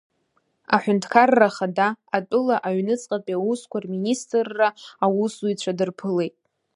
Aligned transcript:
Аҳәынҭқарра 0.75 1.47
Ахада 1.51 1.87
атәыла 2.17 2.57
аҩныҵҟатәи 2.67 3.37
аусқәа 3.37 3.77
Рминистрра 3.83 4.69
аусзуҩцәа 5.03 5.77
дырԥылеит. 5.77 6.35